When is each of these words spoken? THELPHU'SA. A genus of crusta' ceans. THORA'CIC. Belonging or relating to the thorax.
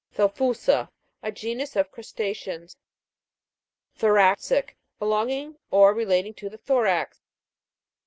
THELPHU'SA. 0.15 0.89
A 1.21 1.31
genus 1.31 1.75
of 1.75 1.91
crusta' 1.91 2.33
ceans. 2.33 2.75
THORA'CIC. 3.99 4.75
Belonging 4.97 5.59
or 5.69 5.93
relating 5.93 6.33
to 6.33 6.49
the 6.49 6.57
thorax. 6.57 7.21